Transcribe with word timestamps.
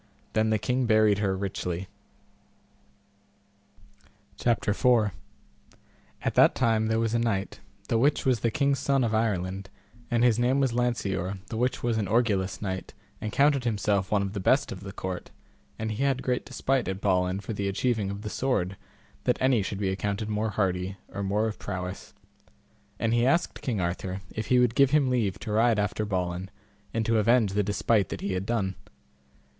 Then 0.33 0.49
the 0.49 0.57
king 0.57 0.87
buried 0.87 1.19
her 1.19 1.37
richly. 1.37 1.87
CHAPTER 4.35 4.71
IV. 4.71 4.77
How 4.81 4.89
Merlin 4.89 5.11
told 5.11 5.11
the 5.13 6.25
adventure 6.25 6.25
of 6.25 6.25
this 6.25 6.25
damosel. 6.25 6.27
At 6.49 6.53
that 6.53 6.55
time 6.55 6.87
there 6.87 6.99
was 6.99 7.13
a 7.13 7.19
knight, 7.19 7.59
the 7.87 7.97
which 7.99 8.25
was 8.25 8.39
the 8.39 8.49
king's 8.49 8.79
son 8.79 9.03
of 9.03 9.13
Ireland, 9.13 9.69
and 10.09 10.23
his 10.23 10.39
name 10.39 10.59
was 10.59 10.73
Lanceor, 10.73 11.37
the 11.51 11.57
which 11.57 11.83
was 11.83 11.99
an 11.99 12.07
orgulous 12.07 12.63
knight, 12.63 12.95
and 13.21 13.31
counted 13.31 13.63
himself 13.63 14.09
one 14.09 14.23
of 14.23 14.33
the 14.33 14.39
best 14.39 14.71
of 14.71 14.79
the 14.79 14.91
court; 14.91 15.29
and 15.77 15.91
he 15.91 16.01
had 16.01 16.23
great 16.23 16.47
despite 16.47 16.87
at 16.87 16.99
Balin 16.99 17.39
for 17.39 17.53
the 17.53 17.67
achieving 17.67 18.09
of 18.09 18.23
the 18.23 18.29
sword, 18.31 18.77
that 19.25 19.37
any 19.39 19.61
should 19.61 19.77
be 19.77 19.89
accounted 19.91 20.29
more 20.29 20.49
hardy, 20.49 20.97
or 21.09 21.21
more 21.21 21.45
of 21.47 21.59
prowess; 21.59 22.15
and 22.97 23.13
he 23.13 23.23
asked 23.23 23.61
King 23.61 23.79
Arthur 23.79 24.21
if 24.31 24.47
he 24.47 24.57
would 24.57 24.73
give 24.73 24.89
him 24.89 25.11
leave 25.11 25.37
to 25.37 25.51
ride 25.51 25.77
after 25.77 26.05
Balin 26.05 26.49
and 26.91 27.05
to 27.05 27.13
revenge 27.13 27.53
the 27.53 27.61
despite 27.61 28.09
that 28.09 28.21
he 28.21 28.33
had 28.33 28.47
done. 28.47 28.73